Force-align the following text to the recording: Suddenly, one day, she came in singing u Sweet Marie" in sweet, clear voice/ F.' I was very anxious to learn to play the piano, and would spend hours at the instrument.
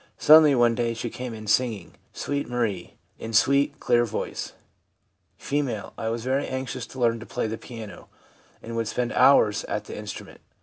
Suddenly, 0.17 0.55
one 0.55 0.73
day, 0.73 0.95
she 0.95 1.11
came 1.11 1.31
in 1.35 1.45
singing 1.45 1.89
u 1.89 1.93
Sweet 2.13 2.49
Marie" 2.49 2.95
in 3.23 3.33
sweet, 3.33 3.79
clear 3.79 4.03
voice/ 4.03 4.53
F.' 5.39 5.91
I 5.99 6.09
was 6.09 6.23
very 6.23 6.47
anxious 6.47 6.87
to 6.87 6.99
learn 6.99 7.19
to 7.19 7.27
play 7.27 7.45
the 7.45 7.59
piano, 7.59 8.09
and 8.63 8.75
would 8.75 8.87
spend 8.87 9.13
hours 9.13 9.63
at 9.65 9.83
the 9.85 9.95
instrument. 9.95 10.39